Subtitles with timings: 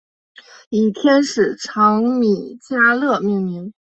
[0.71, 3.71] 以天使长米迦勒命名。